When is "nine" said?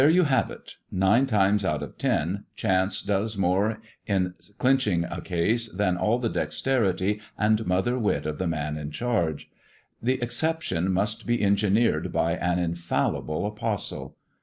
0.89-1.27